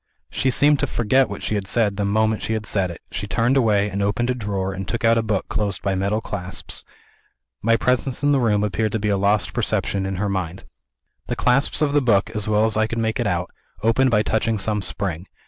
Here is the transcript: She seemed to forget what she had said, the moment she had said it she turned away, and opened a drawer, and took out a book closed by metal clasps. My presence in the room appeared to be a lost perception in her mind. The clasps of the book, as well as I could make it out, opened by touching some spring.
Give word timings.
She 0.31 0.49
seemed 0.49 0.79
to 0.79 0.87
forget 0.87 1.29
what 1.29 1.43
she 1.43 1.53
had 1.53 1.67
said, 1.67 1.95
the 1.95 2.05
moment 2.05 2.41
she 2.41 2.53
had 2.53 2.65
said 2.65 2.89
it 2.89 3.01
she 3.11 3.27
turned 3.27 3.55
away, 3.55 3.87
and 3.87 4.01
opened 4.01 4.31
a 4.31 4.33
drawer, 4.33 4.73
and 4.73 4.87
took 4.87 5.05
out 5.05 5.15
a 5.19 5.21
book 5.21 5.47
closed 5.47 5.83
by 5.83 5.93
metal 5.93 6.19
clasps. 6.21 6.83
My 7.61 7.75
presence 7.77 8.23
in 8.23 8.31
the 8.31 8.39
room 8.39 8.63
appeared 8.63 8.93
to 8.93 8.99
be 8.99 9.09
a 9.09 9.15
lost 9.17 9.53
perception 9.53 10.07
in 10.07 10.15
her 10.15 10.27
mind. 10.27 10.63
The 11.27 11.35
clasps 11.35 11.83
of 11.83 11.93
the 11.93 12.01
book, 12.01 12.31
as 12.31 12.47
well 12.47 12.65
as 12.65 12.75
I 12.75 12.87
could 12.87 12.97
make 12.97 13.19
it 13.19 13.27
out, 13.27 13.51
opened 13.83 14.09
by 14.09 14.23
touching 14.23 14.57
some 14.57 14.81
spring. 14.81 15.27